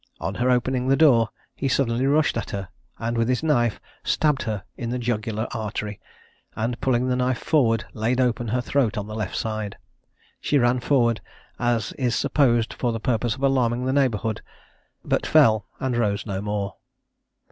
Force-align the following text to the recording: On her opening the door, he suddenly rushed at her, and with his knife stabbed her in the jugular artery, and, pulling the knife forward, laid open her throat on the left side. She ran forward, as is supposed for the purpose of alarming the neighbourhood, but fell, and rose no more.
On 0.19 0.33
her 0.33 0.49
opening 0.49 0.87
the 0.87 0.95
door, 0.95 1.29
he 1.55 1.67
suddenly 1.67 2.07
rushed 2.07 2.35
at 2.35 2.49
her, 2.49 2.69
and 2.97 3.15
with 3.15 3.29
his 3.29 3.43
knife 3.43 3.79
stabbed 4.03 4.41
her 4.41 4.63
in 4.75 4.89
the 4.89 4.97
jugular 4.97 5.45
artery, 5.53 5.99
and, 6.55 6.81
pulling 6.81 7.07
the 7.07 7.15
knife 7.15 7.37
forward, 7.37 7.85
laid 7.93 8.19
open 8.19 8.47
her 8.47 8.61
throat 8.61 8.97
on 8.97 9.05
the 9.05 9.13
left 9.13 9.35
side. 9.35 9.77
She 10.39 10.57
ran 10.57 10.79
forward, 10.79 11.21
as 11.59 11.91
is 11.99 12.15
supposed 12.15 12.73
for 12.73 12.91
the 12.91 12.99
purpose 12.99 13.35
of 13.35 13.43
alarming 13.43 13.85
the 13.85 13.93
neighbourhood, 13.93 14.41
but 15.05 15.27
fell, 15.27 15.67
and 15.79 15.95
rose 15.95 16.25
no 16.25 16.41
more. 16.41 16.77